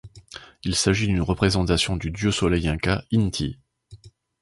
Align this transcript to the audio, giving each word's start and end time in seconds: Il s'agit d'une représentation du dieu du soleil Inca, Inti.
Il 0.63 0.73
s'agit 0.75 1.05
d'une 1.05 1.21
représentation 1.21 1.95
du 1.95 2.09
dieu 2.09 2.29
du 2.29 2.33
soleil 2.35 2.67
Inca, 2.67 3.03
Inti. 3.13 3.59